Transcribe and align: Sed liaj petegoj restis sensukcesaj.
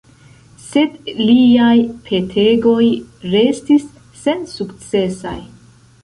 Sed 0.67 1.09
liaj 1.17 1.75
petegoj 2.07 2.87
restis 3.33 3.85
sensukcesaj. 4.23 5.35